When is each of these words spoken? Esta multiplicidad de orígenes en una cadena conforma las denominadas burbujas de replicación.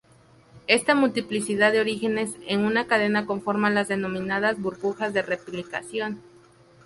Esta 0.65 0.95
multiplicidad 0.95 1.71
de 1.71 1.79
orígenes 1.79 2.33
en 2.47 2.65
una 2.65 2.87
cadena 2.87 3.27
conforma 3.27 3.69
las 3.69 3.87
denominadas 3.87 4.59
burbujas 4.59 5.13
de 5.13 5.21
replicación. 5.21 6.23